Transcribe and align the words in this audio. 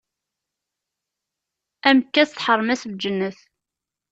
Amekkas 1.87 2.29
teḥṛem-as 2.31 2.81
lǧennet. 2.91 3.39